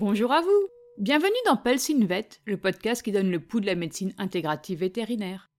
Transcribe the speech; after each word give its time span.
Bonjour 0.00 0.32
à 0.32 0.40
vous 0.40 0.68
Bienvenue 0.96 1.30
dans 1.44 1.58
Pelsinvet, 1.58 2.26
le 2.46 2.56
podcast 2.56 3.02
qui 3.02 3.12
donne 3.12 3.30
le 3.30 3.38
pouls 3.38 3.60
de 3.60 3.66
la 3.66 3.74
médecine 3.74 4.14
intégrative 4.16 4.78
vétérinaire. 4.78 5.50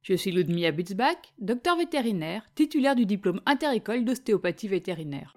Je 0.00 0.14
suis 0.14 0.32
Ludmilla 0.32 0.72
Butzbach, 0.72 1.18
docteur 1.38 1.76
vétérinaire, 1.76 2.48
titulaire 2.54 2.96
du 2.96 3.04
diplôme 3.04 3.42
interécole 3.44 4.06
d'ostéopathie 4.06 4.68
vétérinaire. 4.68 5.34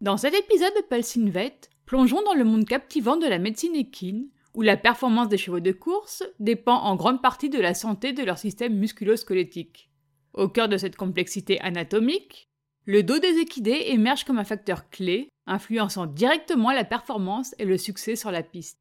Dans 0.00 0.16
cet 0.16 0.34
épisode 0.34 0.74
de 0.76 0.82
Pelsinvet, 0.88 1.60
plongeons 1.86 2.22
dans 2.22 2.34
le 2.34 2.42
monde 2.42 2.64
captivant 2.64 3.16
de 3.16 3.28
la 3.28 3.38
médecine 3.38 3.76
équine, 3.76 4.28
où 4.54 4.62
la 4.62 4.76
performance 4.76 5.28
des 5.28 5.38
chevaux 5.38 5.60
de 5.60 5.70
course 5.70 6.24
dépend 6.40 6.80
en 6.80 6.96
grande 6.96 7.22
partie 7.22 7.48
de 7.48 7.60
la 7.60 7.74
santé 7.74 8.12
de 8.12 8.24
leur 8.24 8.38
système 8.38 8.76
musculo-squelettique. 8.76 9.88
Au 10.34 10.48
cœur 10.48 10.68
de 10.68 10.78
cette 10.78 10.96
complexité 10.96 11.60
anatomique, 11.60 12.47
le 12.88 13.02
dos 13.02 13.18
des 13.18 13.36
équidés 13.36 13.88
émerge 13.88 14.24
comme 14.24 14.38
un 14.38 14.44
facteur 14.44 14.88
clé, 14.88 15.28
influençant 15.44 16.06
directement 16.06 16.72
la 16.72 16.86
performance 16.86 17.54
et 17.58 17.66
le 17.66 17.76
succès 17.76 18.16
sur 18.16 18.30
la 18.30 18.42
piste. 18.42 18.78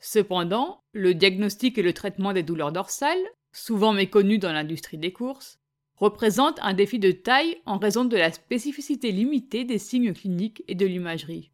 Cependant, 0.00 0.82
le 0.90 1.14
diagnostic 1.14 1.78
et 1.78 1.82
le 1.82 1.92
traitement 1.92 2.32
des 2.32 2.42
douleurs 2.42 2.72
dorsales, 2.72 3.22
souvent 3.52 3.92
méconnus 3.92 4.40
dans 4.40 4.52
l'industrie 4.52 4.98
des 4.98 5.12
courses, 5.12 5.60
représentent 5.94 6.58
un 6.60 6.74
défi 6.74 6.98
de 6.98 7.12
taille 7.12 7.56
en 7.66 7.78
raison 7.78 8.04
de 8.04 8.16
la 8.16 8.32
spécificité 8.32 9.12
limitée 9.12 9.62
des 9.62 9.78
signes 9.78 10.12
cliniques 10.12 10.64
et 10.66 10.74
de 10.74 10.86
l'imagerie. 10.86 11.52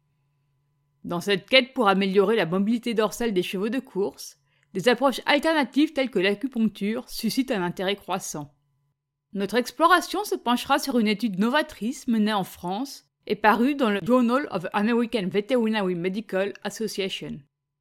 Dans 1.03 1.21
cette 1.21 1.47
quête 1.47 1.75
pour 1.75 1.89
améliorer 1.89 2.35
la 2.37 2.47
mobilité 2.47 2.95
dorsale 2.95 3.35
des 3.35 3.43
chevaux 3.43 3.69
de 3.69 3.79
course, 3.79 4.39
des 4.73 4.89
approches 4.89 5.21
alternatives 5.27 5.93
telles 5.93 6.09
que 6.09 6.17
l'acupuncture 6.17 7.07
suscitent 7.07 7.51
un 7.51 7.61
intérêt 7.61 7.97
croissant. 7.97 8.56
Notre 9.33 9.55
exploration 9.55 10.23
se 10.23 10.35
penchera 10.35 10.79
sur 10.79 10.99
une 10.99 11.07
étude 11.07 11.37
novatrice 11.37 12.07
menée 12.07 12.33
en 12.33 12.43
France 12.43 13.05
et 13.27 13.35
parue 13.35 13.75
dans 13.75 13.89
le 13.89 13.99
Journal 14.01 14.47
of 14.51 14.65
American 14.71 15.27
Veterinary 15.27 15.95
Medical 15.95 16.53
Association. 16.63 17.37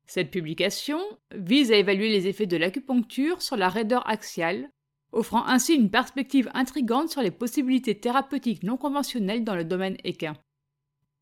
Cette 0.06 0.30
publication 0.30 1.00
vise 1.34 1.70
à 1.70 1.77
évaluer 1.77 2.08
les 2.08 2.27
effets 2.27 2.47
de 2.47 2.56
l'acupuncture 2.56 3.42
sur 3.42 3.56
la 3.56 3.69
raideur 3.69 4.08
axiale, 4.08 4.69
offrant 5.12 5.47
ainsi 5.47 5.74
une 5.74 5.91
perspective 5.91 6.50
intrigante 6.52 7.11
sur 7.11 7.22
les 7.22 7.30
possibilités 7.30 7.98
thérapeutiques 7.98 8.64
non 8.64 8.77
conventionnelles 8.77 9.44
dans 9.44 9.55
le 9.55 9.64
domaine 9.64 9.97
équin. 10.05 10.36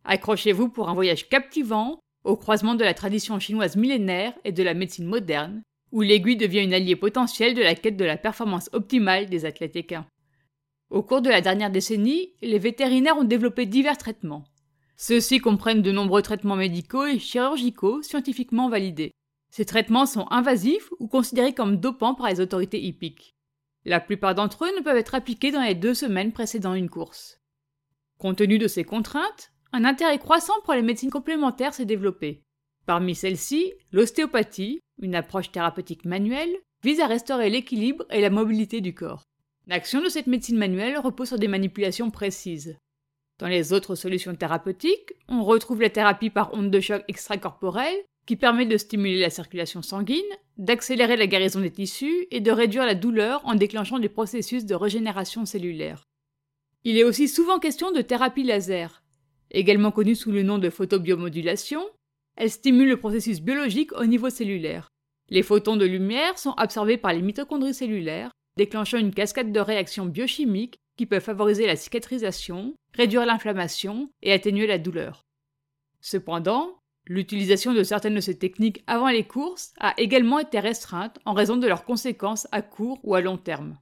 Accrochez-vous 0.05 0.69
pour 0.69 0.89
un 0.89 0.95
voyage 0.95 1.29
captivant 1.29 2.01
au 2.25 2.37
croisement 2.37 2.75
de 2.75 2.85
la 2.85 2.95
tradition 2.95 3.39
chinoise 3.39 3.77
millénaire 3.77 4.35
et 4.45 4.53
de 4.53 4.63
la 4.63 4.75
médecine 4.75 5.07
moderne, 5.07 5.63
où 5.93 6.01
l'aiguille 6.01 6.37
devient 6.37 6.65
une 6.65 6.75
alliée 6.75 6.97
potentielle 6.97 7.55
de 7.55 7.63
la 7.63 7.75
quête 7.75 7.97
de 7.97 8.05
la 8.05 8.17
performance 8.17 8.71
optimale 8.73 9.29
des 9.29 9.45
athlètes 9.45 9.77
équins. 9.77 10.07
Au 10.95 11.03
cours 11.03 11.23
de 11.23 11.29
la 11.29 11.41
dernière 11.41 11.73
décennie, 11.73 12.35
les 12.41 12.61
vétérinaires 12.61 13.17
ont 13.17 13.25
développé 13.25 13.67
divers 13.67 13.99
traitements. 13.99 14.45
Ceux-ci 14.97 15.41
comprennent 15.41 15.83
de 15.83 15.91
nombreux 15.91 16.23
traitements 16.23 16.55
médicaux 16.55 17.05
et 17.05 17.19
chirurgicaux 17.19 18.01
scientifiquement 18.03 18.69
validés. 18.69 19.11
Ces 19.51 19.65
traitements 19.65 20.07
sont 20.07 20.29
invasifs 20.31 20.93
ou 21.01 21.09
considérés 21.09 21.53
comme 21.53 21.79
dopants 21.79 22.15
par 22.15 22.29
les 22.29 22.39
autorités 22.39 22.81
hippiques. 22.81 23.35
La 23.85 23.99
plupart 23.99 24.37
d'entre 24.37 24.67
eux 24.67 24.77
ne 24.77 24.85
peuvent 24.85 24.97
être 24.97 25.17
appliqués 25.17 25.51
dans 25.51 25.63
les 25.63 25.75
deux 25.75 25.95
semaines 25.95 26.31
précédant 26.31 26.75
une 26.75 26.89
course. 26.89 27.41
Compte 28.19 28.39
tenu 28.39 28.59
de 28.59 28.69
ces 28.69 28.85
contraintes, 28.85 29.51
un 29.73 29.85
intérêt 29.85 30.21
croissant 30.21 30.61
pour 30.63 30.75
les 30.75 30.83
médecines 30.83 31.11
complémentaires 31.11 31.75
s'est 31.75 31.87
développé. 31.87 32.45
Parmi 32.87 33.17
celles-ci, 33.17 33.73
l'ostéopathie, 33.91 34.79
une 35.03 35.17
approche 35.17 35.51
thérapeutique 35.51 36.05
manuelle, 36.05 36.55
vise 36.85 37.01
à 37.01 37.09
restaurer 37.09 37.51
l'équilibre 37.51 38.05
et 38.11 38.21
la 38.21 38.31
mobilité 38.31 38.81
du 38.81 38.95
corps. 38.95 39.25
L'action 39.67 40.03
de 40.03 40.11
cette 40.11 40.27
médecine 40.27 40.59
manuelle 40.59 40.99
repose 40.99 41.29
sur 41.29 41.39
des 41.39 41.49
manipulations 41.49 42.11
précises. 42.11 42.77
Dans 43.39 43.49
les 43.49 43.73
autres 43.73 43.95
solutions 43.95 44.35
thérapeutiques, 44.35 45.15
on 45.29 45.43
retrouve 45.43 45.81
la 45.81 45.89
thérapie 45.89 46.29
par 46.29 46.53
onde 46.53 46.71
de 46.71 46.81
choc 46.81 47.03
extracorporelle, 47.09 47.97
qui 48.27 48.37
permet 48.37 48.67
de 48.67 48.77
stimuler 48.77 49.21
la 49.21 49.31
circulation 49.31 49.83
sanguine, 49.83 50.23
d'accélérer 50.57 51.17
la 51.17 51.27
guérison 51.27 51.61
des 51.61 51.71
tissus 51.71 52.27
et 52.31 52.41
de 52.41 52.51
réduire 52.51 52.87
la 52.87 52.95
douleur 52.95 53.41
en 53.45 53.55
déclenchant 53.55 53.99
des 53.99 54.09
processus 54.09 54.67
de 54.67 54.75
régénération 54.75 55.47
cellulaire. 55.47 56.05
Il 56.85 56.99
est 56.99 57.05
aussi 57.05 57.29
souvent 57.29 57.59
question 57.59 57.91
de 57.91 58.03
thérapie 58.03 58.45
laser. 58.45 59.03
Également 59.51 59.91
connue 59.91 60.15
sous 60.15 60.33
le 60.33 60.43
nom 60.43 60.59
de 60.59 60.71
photobiomodulation, 60.71 61.83
elle 62.37 62.51
stimule 62.51 62.89
le 62.89 62.99
processus 62.99 63.41
biologique 63.41 63.93
au 63.93 64.05
niveau 64.05 64.29
cellulaire. 64.29 64.89
Les 65.31 65.43
photons 65.43 65.77
de 65.77 65.87
lumière 65.87 66.39
sont 66.39 66.53
absorbés 66.53 66.99
par 66.99 67.13
les 67.13 67.23
mitochondries 67.23 67.75
cellulaires 67.75 68.31
déclenchant 68.57 68.99
une 68.99 69.15
cascade 69.15 69.53
de 69.53 69.61
réactions 69.61 70.07
biochimiques 70.07 70.79
qui 70.97 71.07
peuvent 71.07 71.23
favoriser 71.23 71.67
la 71.67 71.77
cicatrisation, 71.77 72.75
réduire 72.93 73.27
l'inflammation 73.27 74.11
et 74.23 74.33
atténuer 74.33 74.67
la 74.67 74.79
douleur. 74.79 75.23
Cependant, 76.01 76.79
l'utilisation 77.07 77.73
de 77.75 77.83
certaines 77.83 78.15
de 78.15 78.21
ces 78.21 78.39
techniques 78.39 78.83
avant 78.87 79.09
les 79.09 79.25
courses 79.25 79.73
a 79.79 79.95
également 79.99 80.39
été 80.39 80.61
restreinte 80.61 81.19
en 81.25 81.33
raison 81.33 81.57
de 81.57 81.67
leurs 81.67 81.85
conséquences 81.85 82.47
à 82.53 82.63
court 82.63 83.01
ou 83.03 83.15
à 83.15 83.21
long 83.21 83.39
terme. 83.39 83.79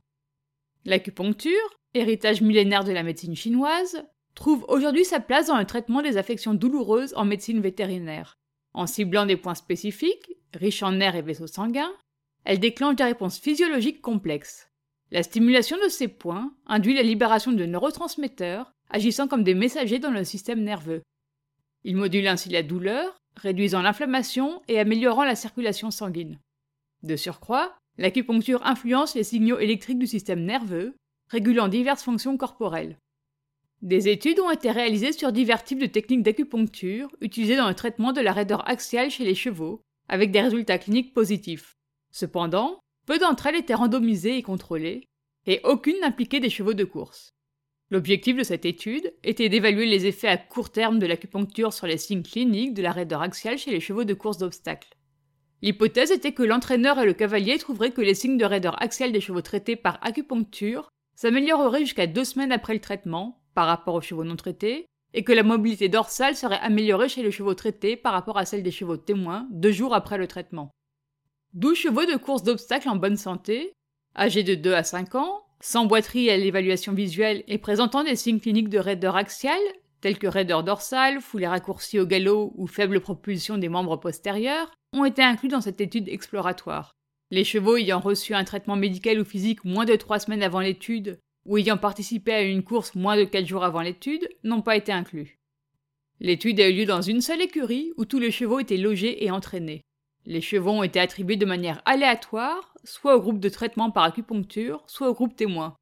L'acupuncture, 0.84 1.52
héritage 1.94 2.40
millénaire 2.40 2.84
de 2.84 2.92
la 2.92 3.02
médecine 3.02 3.36
chinoise, 3.36 4.04
trouve 4.34 4.64
aujourd'hui 4.68 5.04
sa 5.04 5.20
place 5.20 5.48
dans 5.48 5.58
le 5.58 5.66
traitement 5.66 6.02
des 6.02 6.16
affections 6.16 6.54
douloureuses 6.54 7.14
en 7.16 7.24
médecine 7.24 7.60
vétérinaire. 7.60 8.38
En 8.72 8.86
ciblant 8.86 9.26
des 9.26 9.36
points 9.36 9.54
spécifiques, 9.54 10.32
riches 10.54 10.82
en 10.82 10.92
nerfs 10.92 11.16
et 11.16 11.22
vaisseaux 11.22 11.46
sanguins, 11.46 11.92
elle 12.44 12.60
déclenche 12.60 12.96
des 12.96 13.04
réponses 13.04 13.38
physiologiques 13.38 14.00
complexes. 14.00 14.70
La 15.10 15.22
stimulation 15.22 15.76
de 15.84 15.88
ces 15.88 16.08
points 16.08 16.54
induit 16.66 16.94
la 16.94 17.02
libération 17.02 17.52
de 17.52 17.66
neurotransmetteurs 17.66 18.72
agissant 18.90 19.28
comme 19.28 19.44
des 19.44 19.54
messagers 19.54 19.98
dans 19.98 20.10
le 20.10 20.24
système 20.24 20.62
nerveux. 20.62 21.02
Il 21.84 21.96
module 21.96 22.28
ainsi 22.28 22.48
la 22.48 22.62
douleur, 22.62 23.16
réduisant 23.36 23.82
l'inflammation 23.82 24.62
et 24.68 24.78
améliorant 24.78 25.24
la 25.24 25.34
circulation 25.34 25.90
sanguine. 25.90 26.38
De 27.02 27.16
surcroît, 27.16 27.76
l'acupuncture 27.98 28.64
influence 28.64 29.14
les 29.14 29.24
signaux 29.24 29.58
électriques 29.58 29.98
du 29.98 30.06
système 30.06 30.44
nerveux, 30.44 30.94
régulant 31.28 31.68
diverses 31.68 32.02
fonctions 32.02 32.36
corporelles. 32.36 32.98
Des 33.80 34.08
études 34.08 34.38
ont 34.38 34.50
été 34.50 34.70
réalisées 34.70 35.12
sur 35.12 35.32
divers 35.32 35.64
types 35.64 35.80
de 35.80 35.86
techniques 35.86 36.22
d'acupuncture 36.22 37.08
utilisées 37.20 37.56
dans 37.56 37.68
le 37.68 37.74
traitement 37.74 38.12
de 38.12 38.20
la 38.20 38.32
raideur 38.32 38.68
axiale 38.68 39.10
chez 39.10 39.24
les 39.24 39.34
chevaux, 39.34 39.82
avec 40.08 40.30
des 40.30 40.40
résultats 40.40 40.78
cliniques 40.78 41.14
positifs. 41.14 41.74
Cependant, 42.12 42.78
peu 43.06 43.18
d'entre 43.18 43.46
elles 43.46 43.56
étaient 43.56 43.74
randomisées 43.74 44.36
et 44.36 44.42
contrôlées, 44.42 45.08
et 45.46 45.60
aucune 45.64 45.98
n'impliquait 46.00 46.40
des 46.40 46.50
chevaux 46.50 46.74
de 46.74 46.84
course. 46.84 47.30
L'objectif 47.90 48.36
de 48.36 48.42
cette 48.42 48.64
étude 48.64 49.12
était 49.24 49.48
d'évaluer 49.48 49.86
les 49.86 50.06
effets 50.06 50.28
à 50.28 50.36
court 50.36 50.70
terme 50.70 50.98
de 50.98 51.06
l'acupuncture 51.06 51.72
sur 51.72 51.86
les 51.86 51.98
signes 51.98 52.22
cliniques 52.22 52.74
de 52.74 52.82
la 52.82 52.92
raideur 52.92 53.22
axiale 53.22 53.58
chez 53.58 53.70
les 53.70 53.80
chevaux 53.80 54.04
de 54.04 54.14
course 54.14 54.38
d'obstacles. 54.38 54.96
L'hypothèse 55.62 56.10
était 56.10 56.32
que 56.32 56.42
l'entraîneur 56.42 56.98
et 56.98 57.06
le 57.06 57.12
cavalier 57.12 57.58
trouveraient 57.58 57.90
que 57.90 58.00
les 58.00 58.14
signes 58.14 58.38
de 58.38 58.44
raideur 58.44 58.80
axiale 58.82 59.12
des 59.12 59.20
chevaux 59.20 59.42
traités 59.42 59.76
par 59.76 59.98
acupuncture 60.02 60.88
s'amélioreraient 61.16 61.80
jusqu'à 61.80 62.06
deux 62.06 62.24
semaines 62.24 62.52
après 62.52 62.74
le 62.74 62.80
traitement 62.80 63.42
par 63.54 63.66
rapport 63.66 63.94
aux 63.94 64.00
chevaux 64.00 64.24
non 64.24 64.36
traités, 64.36 64.86
et 65.14 65.24
que 65.24 65.32
la 65.32 65.42
mobilité 65.42 65.88
dorsale 65.88 66.34
serait 66.34 66.58
améliorée 66.60 67.08
chez 67.08 67.22
les 67.22 67.30
chevaux 67.30 67.54
traités 67.54 67.96
par 67.96 68.14
rapport 68.14 68.38
à 68.38 68.46
celle 68.46 68.62
des 68.62 68.70
chevaux 68.70 68.96
témoins 68.96 69.46
deux 69.50 69.72
jours 69.72 69.94
après 69.94 70.16
le 70.16 70.26
traitement. 70.26 70.70
12 71.54 71.76
chevaux 71.76 72.06
de 72.06 72.16
course 72.16 72.44
d'obstacles 72.44 72.88
en 72.88 72.96
bonne 72.96 73.18
santé, 73.18 73.74
âgés 74.16 74.42
de 74.42 74.54
2 74.54 74.72
à 74.72 74.82
5 74.84 75.14
ans, 75.16 75.42
sans 75.60 75.84
boiterie 75.84 76.30
à 76.30 76.36
l'évaluation 76.38 76.94
visuelle 76.94 77.44
et 77.46 77.58
présentant 77.58 78.02
des 78.04 78.16
signes 78.16 78.40
cliniques 78.40 78.70
de 78.70 78.78
raideur 78.78 79.16
axiale, 79.16 79.60
tels 80.00 80.18
que 80.18 80.26
raideur 80.26 80.64
dorsale, 80.64 81.20
foulée 81.20 81.46
raccourcie 81.46 82.00
au 82.00 82.06
galop 82.06 82.54
ou 82.56 82.66
faible 82.66 83.00
propulsion 83.00 83.58
des 83.58 83.68
membres 83.68 83.98
postérieurs, 83.98 84.72
ont 84.94 85.04
été 85.04 85.22
inclus 85.22 85.48
dans 85.48 85.60
cette 85.60 85.82
étude 85.82 86.08
exploratoire. 86.08 86.92
Les 87.30 87.44
chevaux 87.44 87.76
ayant 87.76 88.00
reçu 88.00 88.34
un 88.34 88.44
traitement 88.44 88.76
médical 88.76 89.20
ou 89.20 89.24
physique 89.24 89.62
moins 89.64 89.84
de 89.84 89.94
3 89.94 90.20
semaines 90.20 90.42
avant 90.42 90.60
l'étude, 90.60 91.18
ou 91.46 91.58
ayant 91.58 91.76
participé 91.76 92.32
à 92.32 92.42
une 92.42 92.62
course 92.62 92.94
moins 92.94 93.16
de 93.16 93.24
4 93.24 93.46
jours 93.46 93.64
avant 93.64 93.82
l'étude, 93.82 94.26
n'ont 94.42 94.62
pas 94.62 94.76
été 94.76 94.90
inclus. 94.90 95.38
L'étude 96.18 96.60
a 96.60 96.68
eu 96.70 96.72
lieu 96.72 96.86
dans 96.86 97.02
une 97.02 97.20
seule 97.20 97.42
écurie 97.42 97.92
où 97.98 98.06
tous 98.06 98.18
les 98.18 98.30
chevaux 98.30 98.58
étaient 98.58 98.78
logés 98.78 99.22
et 99.22 99.30
entraînés. 99.30 99.82
Les 100.24 100.40
chevaux 100.40 100.70
ont 100.70 100.82
été 100.82 101.00
attribués 101.00 101.36
de 101.36 101.46
manière 101.46 101.82
aléatoire, 101.84 102.74
soit 102.84 103.16
au 103.16 103.20
groupe 103.20 103.40
de 103.40 103.48
traitement 103.48 103.90
par 103.90 104.04
acupuncture, 104.04 104.82
soit 104.86 105.08
au 105.08 105.14
groupe 105.14 105.34
témoin. 105.34 105.74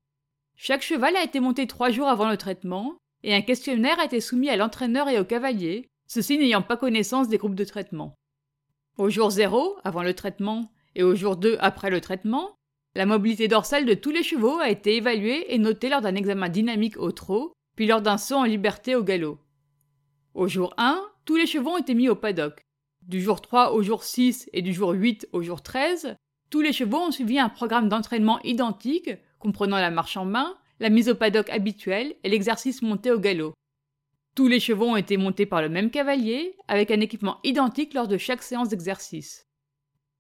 Chaque 0.57 0.83
cheval 0.83 1.17
a 1.17 1.25
été 1.25 1.41
monté 1.41 1.67
trois 1.67 1.91
jours 1.91 2.09
avant 2.09 2.29
le 2.29 2.37
traitement, 2.37 2.97
et 3.23 3.35
un 3.35 3.43
questionnaire 3.43 3.99
a 4.01 4.07
été 4.07 4.21
soumis 4.21 4.49
à 4.49 4.57
l'entraîneur 4.57 5.09
et 5.09 5.19
au 5.19 5.25
cavalier, 5.25 5.89
ceux-ci 6.07 6.39
n'ayant 6.39 6.63
pas 6.63 6.77
connaissance 6.77 7.29
des 7.29 7.39
groupes 7.39 7.55
de 7.55 7.65
traitement. 7.65 8.15
Au 8.97 9.11
jour 9.11 9.31
0, 9.31 9.77
avant 9.85 10.03
le 10.03 10.15
traitement, 10.15 10.73
et 10.95 11.03
au 11.03 11.15
jour 11.15 11.37
2, 11.37 11.57
après 11.61 11.91
le 11.91 12.01
traitement, 12.01 12.57
la 12.95 13.07
mobilité 13.07 13.47
dorsale 13.47 13.87
de 13.87 13.95
tous 13.95 14.11
les 14.11 14.23
chevaux 14.23 14.59
a 14.59 14.71
été 14.71 14.97
évaluée 14.97 15.55
et 15.55 15.59
notée 15.59 15.89
lors 15.89 16.01
d'un 16.01 16.17
examen 16.17 16.49
dynamique 16.49 16.97
au 16.97 17.13
trot, 17.13 17.53
puis 17.77 17.87
lors 17.87 18.03
d'un 18.03 18.19
saut 18.19 18.37
en 18.37 18.45
liberté 18.45 18.97
au 18.97 19.05
galop. 19.05 19.39
Au 20.35 20.49
jour 20.49 20.75
1, 20.77 21.01
tous 21.25 21.37
les 21.37 21.47
chevaux 21.47 21.71
ont 21.71 21.79
été 21.79 21.95
mis 21.95 22.09
au 22.09 22.17
paddock. 22.17 22.61
Du 23.11 23.21
jour 23.21 23.41
3 23.41 23.73
au 23.73 23.83
jour 23.83 24.05
6 24.05 24.49
et 24.53 24.63
du 24.63 24.73
jour 24.73 24.93
8 24.93 25.31
au 25.33 25.43
jour 25.43 25.63
13, 25.63 26.15
tous 26.49 26.61
les 26.61 26.73
chevaux 26.73 26.99
ont 26.99 27.11
suivi 27.11 27.41
un 27.41 27.49
programme 27.49 27.89
d'entraînement 27.89 28.41
identique, 28.45 29.11
comprenant 29.41 29.79
la 29.79 29.91
marche 29.91 30.17
en 30.17 30.25
main, 30.25 30.57
la 30.79 30.91
mise 30.91 31.09
au 31.09 31.17
paddock 31.17 31.51
habituelle 31.51 32.15
et 32.23 32.29
l'exercice 32.29 32.83
monté 32.83 33.11
au 33.11 33.19
galop. 33.19 33.53
Tous 34.37 34.47
les 34.47 34.61
chevaux 34.61 34.91
ont 34.91 34.97
été 34.97 35.17
montés 35.17 35.45
par 35.45 35.61
le 35.61 35.69
même 35.69 35.91
cavalier, 35.91 36.55
avec 36.69 36.93
un 36.93 37.01
équipement 37.01 37.39
identique 37.43 37.95
lors 37.95 38.07
de 38.07 38.17
chaque 38.17 38.45
séance 38.45 38.69
d'exercice. 38.69 39.49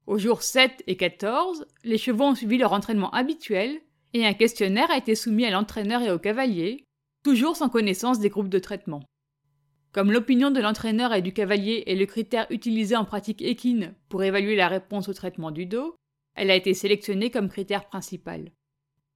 Au 0.08 0.18
jour 0.18 0.42
7 0.42 0.82
et 0.88 0.96
14, 0.96 1.68
les 1.84 1.96
chevaux 1.96 2.24
ont 2.24 2.34
suivi 2.34 2.58
leur 2.58 2.72
entraînement 2.72 3.12
habituel 3.12 3.80
et 4.14 4.26
un 4.26 4.34
questionnaire 4.34 4.90
a 4.90 4.98
été 4.98 5.14
soumis 5.14 5.46
à 5.46 5.52
l'entraîneur 5.52 6.02
et 6.02 6.10
au 6.10 6.18
cavalier, 6.18 6.88
toujours 7.22 7.54
sans 7.54 7.68
connaissance 7.68 8.18
des 8.18 8.30
groupes 8.30 8.48
de 8.48 8.58
traitement. 8.58 9.04
Comme 9.92 10.12
l'opinion 10.12 10.52
de 10.52 10.60
l'entraîneur 10.60 11.12
et 11.12 11.22
du 11.22 11.32
cavalier 11.32 11.82
est 11.86 11.96
le 11.96 12.06
critère 12.06 12.46
utilisé 12.50 12.94
en 12.94 13.04
pratique 13.04 13.42
équine 13.42 13.94
pour 14.08 14.22
évaluer 14.22 14.54
la 14.54 14.68
réponse 14.68 15.08
au 15.08 15.12
traitement 15.12 15.50
du 15.50 15.66
dos, 15.66 15.96
elle 16.36 16.50
a 16.50 16.54
été 16.54 16.74
sélectionnée 16.74 17.30
comme 17.30 17.48
critère 17.48 17.86
principal. 17.86 18.52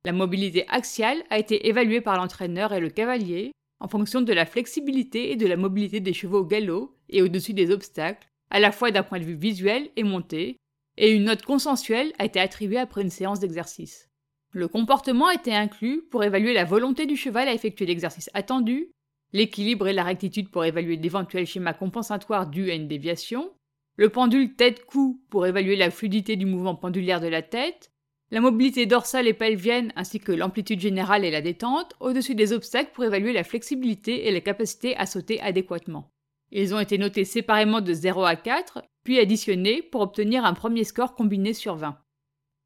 La 0.05 0.12
mobilité 0.12 0.67
axiale 0.69 1.23
a 1.31 1.38
été 1.38 1.69
évaluée 1.69 2.00
par 2.00 2.17
l'entraîneur 2.17 2.73
et 2.73 2.81
le 2.81 2.91
cavalier 2.91 3.53
en 3.79 3.88
fonction 3.88 4.21
de 4.21 4.32
la 4.32 4.47
flexibilité 4.47 5.31
et 5.31 5.37
de 5.37 5.47
la 5.47 5.56
mobilité 5.56 6.00
des 6.00 6.12
chevaux 6.12 6.41
au 6.41 6.44
galop 6.44 6.97
et 7.09 7.23
au-dessus 7.23 7.55
des 7.55 7.71
obstacles, 7.71 8.26
à 8.50 8.59
la 8.59 8.73
fois 8.73 8.91
d'un 8.91 9.03
point 9.03 9.21
de 9.21 9.25
vue 9.25 9.37
visuel 9.37 9.91
et 9.97 10.03
monté, 10.03 10.56
et 10.97 11.12
une 11.12 11.25
note 11.25 11.43
consensuelle 11.43 12.12
a 12.19 12.25
été 12.25 12.41
attribuée 12.41 12.79
après 12.79 13.03
une 13.03 13.11
séance 13.11 13.41
d'exercice. 13.41 14.09
Le 14.50 14.69
comportement 14.69 15.26
a 15.26 15.35
été 15.35 15.55
inclus 15.55 16.03
pour 16.11 16.25
évaluer 16.25 16.53
la 16.53 16.65
volonté 16.65 17.06
du 17.06 17.17
cheval 17.17 17.49
à 17.49 17.55
effectuer 17.55 17.87
l'exercice 17.87 18.31
attendu, 18.35 18.91
l'équilibre 19.34 19.88
et 19.88 19.92
la 19.92 20.04
rectitude 20.04 20.48
pour 20.48 20.64
évaluer 20.64 20.96
d'éventuels 20.96 21.46
schémas 21.46 21.75
compensatoires 21.75 22.46
dus 22.46 22.70
à 22.70 22.75
une 22.75 22.88
déviation, 22.88 23.50
le 23.96 24.08
pendule 24.08 24.54
tête-cou 24.54 25.20
pour 25.28 25.44
évaluer 25.44 25.76
la 25.76 25.90
fluidité 25.90 26.36
du 26.36 26.46
mouvement 26.46 26.76
pendulaire 26.76 27.20
de 27.20 27.26
la 27.26 27.42
tête, 27.42 27.90
la 28.31 28.40
mobilité 28.40 28.86
dorsale 28.86 29.26
et 29.26 29.34
pelvienne 29.34 29.92
ainsi 29.96 30.20
que 30.20 30.32
l'amplitude 30.32 30.81
générale 30.81 31.25
et 31.25 31.32
la 31.32 31.42
détente 31.42 31.94
au-dessus 31.98 32.36
des 32.36 32.52
obstacles 32.52 32.92
pour 32.94 33.04
évaluer 33.04 33.32
la 33.32 33.44
flexibilité 33.44 34.28
et 34.28 34.32
la 34.32 34.40
capacité 34.40 34.96
à 34.96 35.04
sauter 35.04 35.40
adéquatement. 35.40 36.10
Ils 36.52 36.72
ont 36.72 36.80
été 36.80 36.96
notés 36.96 37.25
séparément 37.25 37.80
de 37.80 37.92
0 37.92 38.25
à 38.25 38.37
4, 38.37 38.82
puis 39.02 39.19
additionnés 39.19 39.82
pour 39.82 40.00
obtenir 40.00 40.44
un 40.44 40.54
premier 40.54 40.84
score 40.84 41.16
combiné 41.16 41.54
sur 41.54 41.75
20. 41.75 41.98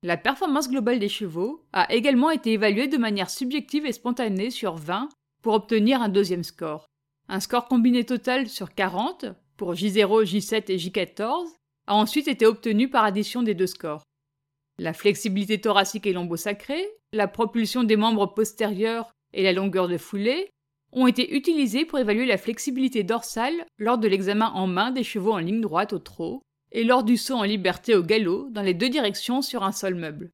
La 0.02 0.18
performance 0.18 0.68
globale 0.68 0.98
des 0.98 1.08
chevaux 1.08 1.66
a 1.72 1.92
également 1.92 2.30
été 2.30 2.52
évaluée 2.52 2.88
de 2.88 2.98
manière 2.98 3.30
subjective 3.30 3.86
et 3.86 3.92
spontanée 3.92 4.50
sur 4.50 4.76
20 4.76 5.08
pour 5.42 5.54
obtenir 5.54 6.02
un 6.02 6.08
deuxième 6.08 6.44
score. 6.44 6.86
Un 7.28 7.40
score 7.40 7.68
combiné 7.68 8.04
total 8.04 8.48
sur 8.48 8.74
40 8.74 9.26
pour 9.56 9.74
J0, 9.74 10.24
J7 10.24 10.72
et 10.72 10.76
J14 10.76 11.46
a 11.86 11.94
ensuite 11.94 12.28
été 12.28 12.46
obtenu 12.46 12.88
par 12.88 13.04
addition 13.04 13.42
des 13.42 13.54
deux 13.54 13.66
scores. 13.66 14.02
La 14.78 14.92
flexibilité 14.92 15.60
thoracique 15.60 16.06
et 16.06 16.12
lombosacrée, 16.12 16.88
la 17.12 17.26
propulsion 17.26 17.82
des 17.82 17.96
membres 17.96 18.26
postérieurs 18.26 19.12
et 19.32 19.42
la 19.42 19.52
longueur 19.52 19.88
de 19.88 19.98
foulée 19.98 20.50
ont 20.92 21.06
été 21.06 21.34
utilisés 21.34 21.84
pour 21.84 21.98
évaluer 21.98 22.26
la 22.26 22.38
flexibilité 22.38 23.02
dorsale 23.02 23.66
lors 23.78 23.98
de 23.98 24.08
l'examen 24.08 24.50
en 24.52 24.66
main 24.66 24.90
des 24.90 25.04
chevaux 25.04 25.32
en 25.32 25.38
ligne 25.38 25.60
droite 25.60 25.92
au 25.92 25.98
trot 25.98 26.42
et 26.72 26.84
lors 26.84 27.02
du 27.02 27.16
saut 27.16 27.34
en 27.34 27.42
liberté 27.42 27.94
au 27.94 28.02
galop 28.02 28.48
dans 28.50 28.62
les 28.62 28.74
deux 28.74 28.88
directions 28.88 29.42
sur 29.42 29.62
un 29.62 29.72
sol 29.72 29.94
meuble. 29.94 30.30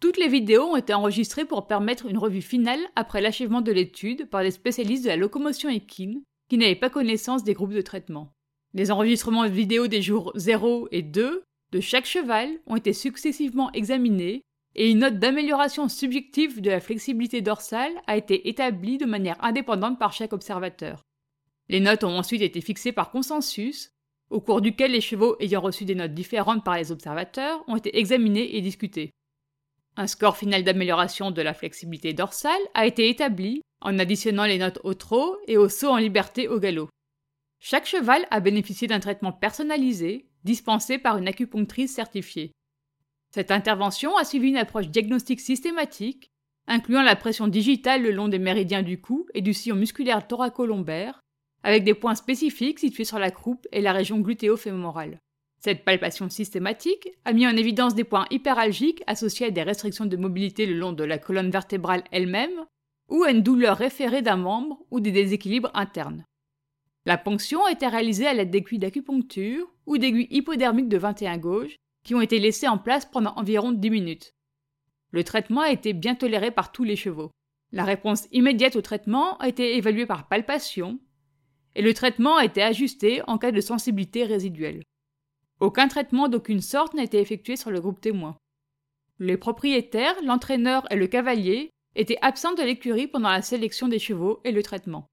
Toutes 0.00 0.16
les 0.16 0.28
vidéos 0.28 0.62
ont 0.62 0.76
été 0.76 0.94
enregistrées 0.94 1.44
pour 1.44 1.66
permettre 1.66 2.06
une 2.06 2.18
revue 2.18 2.42
finale 2.42 2.80
après 2.94 3.20
l'achèvement 3.20 3.62
de 3.62 3.72
l'étude 3.72 4.28
par 4.30 4.42
des 4.42 4.52
spécialistes 4.52 5.02
de 5.02 5.08
la 5.08 5.16
locomotion 5.16 5.68
équine 5.68 6.22
qui 6.48 6.56
n'avaient 6.56 6.76
pas 6.76 6.90
connaissance 6.90 7.42
des 7.42 7.54
groupes 7.54 7.72
de 7.74 7.80
traitement. 7.80 8.32
Les 8.74 8.92
enregistrements 8.92 9.48
vidéo 9.48 9.88
des 9.88 10.00
jours 10.00 10.32
0 10.36 10.88
et 10.92 11.02
2 11.02 11.42
de 11.72 11.80
chaque 11.80 12.06
cheval 12.06 12.48
ont 12.66 12.76
été 12.76 12.92
successivement 12.92 13.72
examinés 13.72 14.42
et 14.76 14.90
une 14.90 15.00
note 15.00 15.18
d'amélioration 15.18 15.88
subjective 15.88 16.60
de 16.60 16.70
la 16.70 16.80
flexibilité 16.80 17.40
dorsale 17.40 17.92
a 18.06 18.16
été 18.16 18.48
établie 18.48 18.98
de 18.98 19.06
manière 19.06 19.42
indépendante 19.42 19.98
par 19.98 20.12
chaque 20.12 20.32
observateur. 20.32 21.02
Les 21.68 21.80
notes 21.80 22.04
ont 22.04 22.16
ensuite 22.16 22.42
été 22.42 22.60
fixées 22.60 22.92
par 22.92 23.10
consensus, 23.10 23.90
au 24.30 24.40
cours 24.40 24.60
duquel 24.60 24.92
les 24.92 25.00
chevaux 25.00 25.36
ayant 25.40 25.60
reçu 25.60 25.84
des 25.84 25.94
notes 25.96 26.14
différentes 26.14 26.64
par 26.64 26.76
les 26.76 26.92
observateurs 26.92 27.64
ont 27.66 27.76
été 27.76 27.98
examinés 27.98 28.56
et 28.56 28.60
discutés. 28.60 29.10
Un 30.00 30.06
score 30.06 30.36
final 30.36 30.62
d'amélioration 30.62 31.32
de 31.32 31.42
la 31.42 31.54
flexibilité 31.54 32.12
dorsale 32.12 32.52
a 32.74 32.86
été 32.86 33.08
établi 33.08 33.62
en 33.80 33.98
additionnant 33.98 34.44
les 34.44 34.58
notes 34.58 34.78
au 34.84 34.94
trot 34.94 35.36
et 35.48 35.56
au 35.56 35.68
saut 35.68 35.88
en 35.88 35.96
liberté 35.96 36.46
au 36.46 36.60
galop. 36.60 36.88
Chaque 37.58 37.84
cheval 37.84 38.24
a 38.30 38.38
bénéficié 38.38 38.86
d'un 38.86 39.00
traitement 39.00 39.32
personnalisé, 39.32 40.28
dispensé 40.44 40.98
par 40.98 41.18
une 41.18 41.26
acupunctrice 41.26 41.92
certifiée. 41.92 42.52
Cette 43.34 43.50
intervention 43.50 44.16
a 44.16 44.24
suivi 44.24 44.50
une 44.50 44.56
approche 44.56 44.86
diagnostique 44.86 45.40
systématique, 45.40 46.30
incluant 46.68 47.02
la 47.02 47.16
pression 47.16 47.48
digitale 47.48 48.02
le 48.02 48.12
long 48.12 48.28
des 48.28 48.38
méridiens 48.38 48.84
du 48.84 49.00
cou 49.00 49.26
et 49.34 49.40
du 49.40 49.52
sillon 49.52 49.74
musculaire 49.74 50.28
thoraco-lombaire, 50.28 51.18
avec 51.64 51.82
des 51.82 51.94
points 51.94 52.14
spécifiques 52.14 52.78
situés 52.78 53.04
sur 53.04 53.18
la 53.18 53.32
croupe 53.32 53.66
et 53.72 53.80
la 53.80 53.92
région 53.92 54.20
glutéo-fémorale. 54.20 55.18
Cette 55.60 55.84
palpation 55.84 56.28
systématique 56.28 57.08
a 57.24 57.32
mis 57.32 57.46
en 57.46 57.56
évidence 57.56 57.94
des 57.94 58.04
points 58.04 58.26
hyperalgiques 58.30 59.02
associés 59.06 59.46
à 59.46 59.50
des 59.50 59.62
restrictions 59.62 60.06
de 60.06 60.16
mobilité 60.16 60.66
le 60.66 60.78
long 60.78 60.92
de 60.92 61.04
la 61.04 61.18
colonne 61.18 61.50
vertébrale 61.50 62.04
elle-même, 62.12 62.64
ou 63.08 63.24
à 63.24 63.30
une 63.30 63.42
douleur 63.42 63.76
référée 63.76 64.22
d'un 64.22 64.36
membre 64.36 64.84
ou 64.90 65.00
des 65.00 65.12
déséquilibres 65.12 65.70
internes. 65.74 66.24
La 67.06 67.16
ponction 67.16 67.64
a 67.64 67.72
été 67.72 67.86
réalisée 67.86 68.26
à 68.26 68.34
l'aide 68.34 68.50
d'aiguilles 68.50 68.78
d'acupuncture 68.78 69.66
ou 69.86 69.98
d'aiguilles 69.98 70.28
hypodermiques 70.30 70.88
de 70.88 70.98
21 70.98 71.38
gauche 71.38 71.76
qui 72.04 72.14
ont 72.14 72.20
été 72.20 72.38
laissées 72.38 72.68
en 72.68 72.78
place 72.78 73.06
pendant 73.06 73.32
environ 73.36 73.72
10 73.72 73.90
minutes. 73.90 74.34
Le 75.10 75.24
traitement 75.24 75.62
a 75.62 75.70
été 75.70 75.94
bien 75.94 76.14
toléré 76.14 76.50
par 76.50 76.70
tous 76.70 76.84
les 76.84 76.96
chevaux. 76.96 77.30
La 77.72 77.84
réponse 77.84 78.28
immédiate 78.30 78.76
au 78.76 78.82
traitement 78.82 79.38
a 79.38 79.48
été 79.48 79.76
évaluée 79.76 80.06
par 80.06 80.28
palpation 80.28 81.00
et 81.74 81.82
le 81.82 81.94
traitement 81.94 82.36
a 82.36 82.44
été 82.44 82.62
ajusté 82.62 83.22
en 83.26 83.38
cas 83.38 83.52
de 83.52 83.60
sensibilité 83.60 84.24
résiduelle. 84.24 84.82
Aucun 85.60 85.88
traitement 85.88 86.28
d'aucune 86.28 86.60
sorte 86.60 86.94
n'a 86.94 87.02
été 87.02 87.18
effectué 87.18 87.56
sur 87.56 87.70
le 87.70 87.80
groupe 87.80 88.00
témoin. 88.00 88.36
Les 89.18 89.36
propriétaires, 89.36 90.14
l'entraîneur 90.24 90.90
et 90.92 90.96
le 90.96 91.08
cavalier 91.08 91.70
étaient 91.96 92.18
absents 92.22 92.54
de 92.54 92.62
l'écurie 92.62 93.08
pendant 93.08 93.30
la 93.30 93.42
sélection 93.42 93.88
des 93.88 93.98
chevaux 93.98 94.40
et 94.44 94.52
le 94.52 94.62
traitement. 94.62 95.06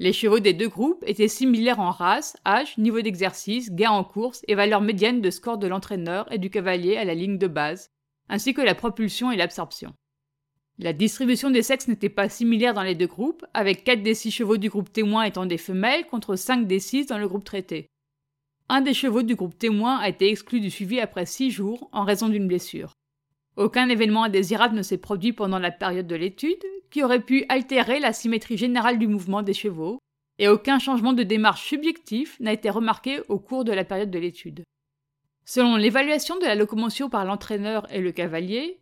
Les 0.00 0.12
chevaux 0.12 0.40
des 0.40 0.54
deux 0.54 0.68
groupes 0.68 1.04
étaient 1.06 1.28
similaires 1.28 1.78
en 1.78 1.90
race, 1.90 2.36
âge, 2.44 2.76
niveau 2.78 3.00
d'exercice, 3.00 3.70
gain 3.70 3.90
en 3.90 4.02
course 4.02 4.42
et 4.48 4.56
valeur 4.56 4.80
médiane 4.80 5.20
de 5.20 5.30
score 5.30 5.58
de 5.58 5.68
l'entraîneur 5.68 6.32
et 6.32 6.38
du 6.38 6.50
cavalier 6.50 6.96
à 6.96 7.04
la 7.04 7.14
ligne 7.14 7.38
de 7.38 7.46
base, 7.46 7.90
ainsi 8.28 8.54
que 8.54 8.62
la 8.62 8.74
propulsion 8.74 9.30
et 9.30 9.36
l'absorption. 9.36 9.94
La 10.78 10.94
distribution 10.94 11.50
des 11.50 11.62
sexes 11.62 11.86
n'était 11.86 12.08
pas 12.08 12.30
similaire 12.30 12.72
dans 12.72 12.82
les 12.82 12.94
deux 12.94 13.06
groupes, 13.06 13.44
avec 13.52 13.84
4 13.84 14.02
des 14.02 14.14
6 14.14 14.30
chevaux 14.30 14.56
du 14.56 14.70
groupe 14.70 14.90
témoin 14.90 15.24
étant 15.24 15.44
des 15.44 15.58
femelles 15.58 16.06
contre 16.06 16.34
5 16.34 16.66
des 16.66 16.80
6 16.80 17.06
dans 17.06 17.18
le 17.18 17.28
groupe 17.28 17.44
traité. 17.44 17.90
Un 18.72 18.82
des 18.82 18.94
chevaux 18.94 19.22
du 19.22 19.34
groupe 19.34 19.58
témoin 19.58 19.98
a 19.98 20.08
été 20.08 20.28
exclu 20.28 20.60
du 20.60 20.70
suivi 20.70 21.00
après 21.00 21.26
6 21.26 21.50
jours 21.50 21.88
en 21.90 22.04
raison 22.04 22.28
d'une 22.28 22.46
blessure. 22.46 22.92
Aucun 23.56 23.88
événement 23.88 24.22
indésirable 24.22 24.76
ne 24.76 24.82
s'est 24.82 24.96
produit 24.96 25.32
pendant 25.32 25.58
la 25.58 25.72
période 25.72 26.06
de 26.06 26.14
l'étude, 26.14 26.64
qui 26.88 27.02
aurait 27.02 27.24
pu 27.24 27.44
altérer 27.48 27.98
la 27.98 28.12
symétrie 28.12 28.56
générale 28.56 29.00
du 29.00 29.08
mouvement 29.08 29.42
des 29.42 29.54
chevaux, 29.54 29.98
et 30.38 30.46
aucun 30.46 30.78
changement 30.78 31.12
de 31.12 31.24
démarche 31.24 31.66
subjectif 31.66 32.38
n'a 32.38 32.52
été 32.52 32.70
remarqué 32.70 33.22
au 33.28 33.40
cours 33.40 33.64
de 33.64 33.72
la 33.72 33.84
période 33.84 34.12
de 34.12 34.20
l'étude. 34.20 34.62
Selon 35.44 35.74
l'évaluation 35.74 36.38
de 36.38 36.44
la 36.44 36.54
locomotion 36.54 37.10
par 37.10 37.24
l'entraîneur 37.24 37.92
et 37.92 38.00
le 38.00 38.12
cavalier, 38.12 38.78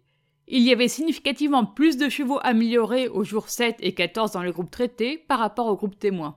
il 0.49 0.65
y 0.65 0.73
avait 0.73 0.89
significativement 0.89 1.65
plus 1.65 1.97
de 1.97 2.11
chevaux 2.11 2.41
améliorés 2.43 3.09
aux 3.09 3.25
jours 3.25 3.49
7 3.49 3.77
et 3.81 3.95
14 3.95 4.33
dans 4.33 4.43
le 4.43 4.53
groupe 4.53 4.71
traité 4.71 5.17
par 5.17 5.39
rapport 5.39 5.69
au 5.69 5.77
groupe 5.77 5.99
témoin. 5.99 6.37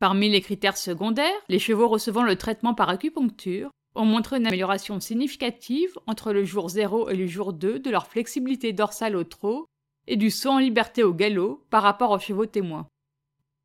Parmi 0.00 0.30
les 0.30 0.40
critères 0.40 0.78
secondaires, 0.78 1.28
les 1.50 1.58
chevaux 1.58 1.86
recevant 1.86 2.22
le 2.22 2.36
traitement 2.36 2.72
par 2.72 2.88
acupuncture 2.88 3.70
ont 3.94 4.06
montré 4.06 4.38
une 4.38 4.46
amélioration 4.46 4.98
significative 4.98 5.92
entre 6.06 6.32
le 6.32 6.42
jour 6.42 6.70
0 6.70 7.10
et 7.10 7.16
le 7.16 7.26
jour 7.26 7.52
2 7.52 7.80
de 7.80 7.90
leur 7.90 8.06
flexibilité 8.06 8.72
dorsale 8.72 9.14
au 9.14 9.24
trot 9.24 9.66
et 10.06 10.16
du 10.16 10.30
saut 10.30 10.52
en 10.52 10.58
liberté 10.58 11.02
au 11.02 11.12
galop 11.12 11.66
par 11.68 11.82
rapport 11.82 12.12
aux 12.12 12.18
chevaux 12.18 12.46
témoins. 12.46 12.88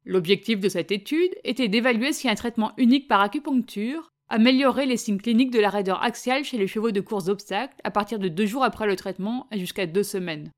L'objectif 0.04 0.60
de 0.60 0.68
cette 0.68 0.92
étude 0.92 1.32
était 1.46 1.70
d'évaluer 1.70 2.12
si 2.12 2.28
un 2.28 2.36
traitement 2.36 2.74
unique 2.76 3.08
par 3.08 3.22
acupuncture 3.22 4.10
améliorait 4.28 4.88
les 4.88 4.98
signes 4.98 5.22
cliniques 5.22 5.52
de 5.52 5.62
la 5.62 5.70
raideur 5.70 6.04
axiale 6.04 6.44
chez 6.44 6.58
les 6.58 6.68
chevaux 6.68 6.92
de 6.92 7.00
course 7.00 7.26
d'obstacles 7.26 7.80
à 7.86 7.92
partir 7.92 8.20
de 8.20 8.28
deux 8.28 8.46
jours 8.46 8.66
après 8.66 8.88
le 8.88 8.98
traitement 8.98 9.48
et 9.54 9.60
jusqu'à 9.60 9.86
deux 9.86 10.04
semaines. 10.04 10.52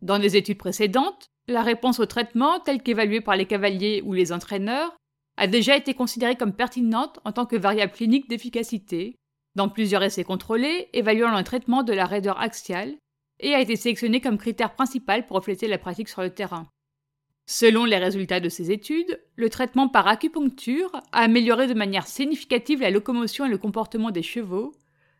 Dans 0.00 0.20
des 0.20 0.36
études 0.36 0.58
précédentes, 0.58 1.26
la 1.48 1.62
réponse 1.62 2.00
au 2.00 2.06
traitement, 2.06 2.60
telle 2.60 2.82
qu'évaluée 2.82 3.20
par 3.20 3.36
les 3.36 3.46
cavaliers 3.46 4.02
ou 4.04 4.12
les 4.12 4.32
entraîneurs, 4.32 4.94
a 5.36 5.46
déjà 5.46 5.76
été 5.76 5.94
considérée 5.94 6.36
comme 6.36 6.52
pertinente 6.52 7.18
en 7.24 7.32
tant 7.32 7.46
que 7.46 7.56
variable 7.56 7.92
clinique 7.92 8.28
d'efficacité, 8.28 9.16
dans 9.54 9.68
plusieurs 9.68 10.02
essais 10.02 10.24
contrôlés 10.24 10.88
évaluant 10.92 11.36
le 11.36 11.44
traitement 11.44 11.82
de 11.82 11.92
la 11.92 12.06
raideur 12.06 12.40
axiale, 12.40 12.94
et 13.40 13.54
a 13.54 13.60
été 13.60 13.76
sélectionné 13.76 14.20
comme 14.20 14.38
critère 14.38 14.74
principal 14.74 15.26
pour 15.26 15.36
refléter 15.36 15.66
la 15.66 15.78
pratique 15.78 16.08
sur 16.08 16.22
le 16.22 16.30
terrain. 16.30 16.68
Selon 17.46 17.84
les 17.84 17.96
résultats 17.96 18.40
de 18.40 18.48
ces 18.48 18.70
études, 18.70 19.20
le 19.34 19.50
traitement 19.50 19.88
par 19.88 20.06
acupuncture 20.06 20.92
a 21.10 21.22
amélioré 21.22 21.66
de 21.66 21.74
manière 21.74 22.06
significative 22.06 22.80
la 22.80 22.90
locomotion 22.90 23.46
et 23.46 23.50
le 23.50 23.58
comportement 23.58 24.12
des 24.12 24.22
chevaux 24.22 24.72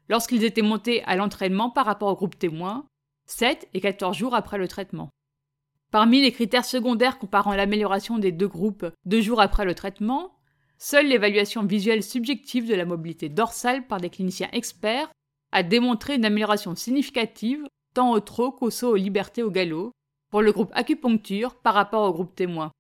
lorsqu'ils 0.08 0.44
étaient 0.44 0.62
montés 0.62 1.02
à 1.04 1.16
l'entraînement 1.16 1.70
par 1.70 1.84
rapport 1.84 2.08
au 2.08 2.14
groupe 2.14 2.38
témoin, 2.38 2.86
7 3.26 3.68
et 3.74 3.80
14 3.80 4.16
jours 4.16 4.34
après 4.34 4.58
le 4.58 4.68
traitement. 4.68 5.10
Parmi 5.92 6.22
les 6.22 6.32
critères 6.32 6.64
secondaires 6.64 7.18
comparant 7.18 7.54
l'amélioration 7.54 8.16
des 8.16 8.32
deux 8.32 8.48
groupes 8.48 8.86
deux 9.04 9.20
jours 9.20 9.42
après 9.42 9.66
le 9.66 9.74
traitement, 9.74 10.32
seule 10.78 11.06
l'évaluation 11.06 11.64
visuelle 11.64 12.02
subjective 12.02 12.66
de 12.66 12.74
la 12.74 12.86
mobilité 12.86 13.28
dorsale 13.28 13.86
par 13.86 14.00
des 14.00 14.08
cliniciens 14.08 14.48
experts 14.54 15.10
a 15.52 15.62
démontré 15.62 16.14
une 16.14 16.24
amélioration 16.24 16.74
significative 16.74 17.66
tant 17.92 18.10
au 18.10 18.20
trot 18.20 18.52
qu'au 18.52 18.70
saut 18.70 18.92
aux 18.92 18.96
libertés 18.96 19.42
au 19.42 19.50
galop 19.50 19.92
pour 20.30 20.40
le 20.40 20.50
groupe 20.50 20.70
acupuncture 20.72 21.56
par 21.56 21.74
rapport 21.74 22.08
au 22.08 22.12
groupe 22.14 22.34
témoin. 22.34 22.72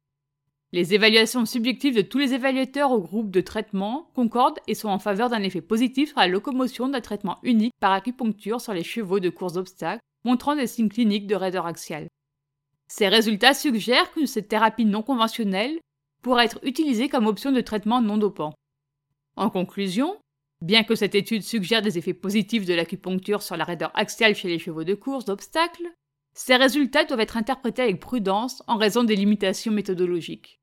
Les 0.72 0.94
évaluations 0.94 1.44
subjectives 1.44 1.94
de 1.94 2.00
tous 2.00 2.16
les 2.16 2.32
évaluateurs 2.32 2.92
au 2.92 3.00
groupe 3.02 3.30
de 3.30 3.42
traitement 3.42 4.10
concordent 4.14 4.60
et 4.66 4.74
sont 4.74 4.88
en 4.88 4.98
faveur 4.98 5.28
d'un 5.28 5.42
effet 5.42 5.60
positif 5.60 6.08
sur 6.08 6.18
la 6.18 6.28
locomotion 6.28 6.88
d'un 6.88 7.02
traitement 7.02 7.40
unique 7.42 7.74
par 7.78 7.92
acupuncture 7.92 8.62
sur 8.62 8.72
les 8.72 8.82
chevaux 8.82 9.20
de 9.20 9.28
course 9.28 9.52
d'obstacles, 9.52 10.00
montrant 10.24 10.56
des 10.56 10.66
signes 10.66 10.88
cliniques 10.88 11.26
de 11.26 11.34
raideur 11.34 11.66
axiale. 11.66 12.08
Ces 12.94 13.08
résultats 13.08 13.54
suggèrent 13.54 14.12
que 14.12 14.26
cette 14.26 14.48
thérapie 14.48 14.84
non 14.84 15.00
conventionnelle 15.00 15.80
pourrait 16.20 16.44
être 16.44 16.60
utilisée 16.62 17.08
comme 17.08 17.26
option 17.26 17.50
de 17.50 17.62
traitement 17.62 18.02
non 18.02 18.18
dopant. 18.18 18.52
En 19.34 19.48
conclusion, 19.48 20.18
bien 20.60 20.84
que 20.84 20.94
cette 20.94 21.14
étude 21.14 21.42
suggère 21.42 21.80
des 21.80 21.96
effets 21.96 22.12
positifs 22.12 22.66
de 22.66 22.74
l'acupuncture 22.74 23.40
sur 23.40 23.56
la 23.56 23.64
raideur 23.64 23.92
axiale 23.94 24.34
chez 24.34 24.48
les 24.48 24.58
chevaux 24.58 24.84
de 24.84 24.92
course 24.92 25.24
d'obstacles, 25.24 25.90
ces 26.34 26.54
résultats 26.54 27.06
doivent 27.06 27.20
être 27.20 27.38
interprétés 27.38 27.80
avec 27.80 27.98
prudence 27.98 28.62
en 28.66 28.76
raison 28.76 29.04
des 29.04 29.16
limitations 29.16 29.72
méthodologiques. 29.72 30.60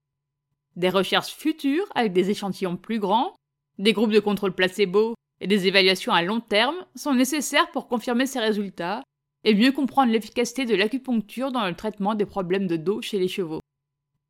Des 0.75 0.89
recherches 0.89 1.33
futures 1.33 1.89
avec 1.95 2.13
des 2.13 2.29
échantillons 2.29 2.77
plus 2.77 2.99
grands, 2.99 3.33
des 3.79 3.93
groupes 3.93 4.11
de 4.11 4.19
contrôle 4.19 4.53
placebo 4.53 5.15
et 5.41 5.47
des 5.47 5.65
évaluations 5.65 6.13
à 6.13 6.21
long 6.21 6.41
terme 6.41 6.75
sont 6.93 7.15
nécessaires 7.15 7.71
pour 7.71 7.87
confirmer 7.87 8.27
ces 8.27 8.39
résultats 8.39 9.01
et 9.43 9.55
mieux 9.55 9.71
comprendre 9.71 10.11
l'efficacité 10.11 10.65
de 10.65 10.75
l'acupuncture 10.75 11.51
dans 11.51 11.67
le 11.67 11.75
traitement 11.75 12.15
des 12.15 12.25
problèmes 12.25 12.67
de 12.67 12.77
dos 12.77 13.01
chez 13.01 13.19
les 13.19 13.27
chevaux. 13.27 13.61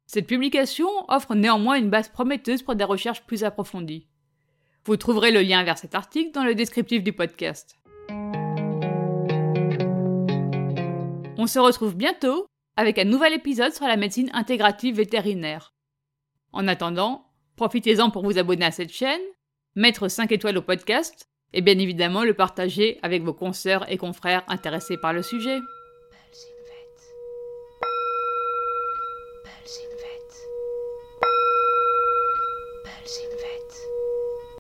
Cette 0.05 0.27
publication 0.27 0.89
offre 1.07 1.35
néanmoins 1.35 1.77
une 1.77 1.89
base 1.89 2.09
prometteuse 2.09 2.63
pour 2.63 2.75
des 2.75 2.83
recherches 2.83 3.23
plus 3.23 3.43
approfondies. 3.43 4.07
Vous 4.85 4.97
trouverez 4.97 5.31
le 5.31 5.41
lien 5.41 5.63
vers 5.63 5.77
cet 5.77 5.93
article 5.93 6.31
dans 6.31 6.43
le 6.43 6.55
descriptif 6.55 7.03
du 7.03 7.13
podcast. 7.13 7.77
On 11.37 11.47
se 11.47 11.59
retrouve 11.59 11.95
bientôt 11.95 12.47
avec 12.75 12.97
un 12.97 13.03
nouvel 13.03 13.33
épisode 13.33 13.73
sur 13.73 13.85
la 13.87 13.97
médecine 13.97 14.29
intégrative 14.33 14.95
vétérinaire. 14.95 15.73
En 16.53 16.67
attendant, 16.67 17.27
profitez-en 17.55 18.09
pour 18.09 18.23
vous 18.23 18.39
abonner 18.39 18.65
à 18.65 18.71
cette 18.71 18.91
chaîne, 18.91 19.21
mettre 19.75 20.07
5 20.07 20.31
étoiles 20.31 20.57
au 20.57 20.61
podcast 20.61 21.28
et 21.53 21.61
bien 21.61 21.77
évidemment 21.77 22.23
le 22.23 22.33
partager 22.33 22.99
avec 23.01 23.23
vos 23.23 23.33
consoeurs 23.33 23.89
et 23.91 23.97
confrères 23.97 24.43
intéressés 24.47 24.97
par 24.97 25.13
le 25.13 25.23
sujet. 25.23 25.61